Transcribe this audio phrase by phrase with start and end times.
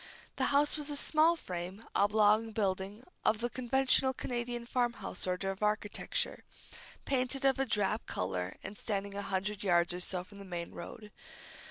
[0.37, 5.51] The house was a small frame, oblong building, of the conventional Canadian farm house order
[5.51, 6.43] of architecture,
[7.05, 10.71] painted of a drab color and standing a hundred yards or so from the main
[10.71, 11.11] road.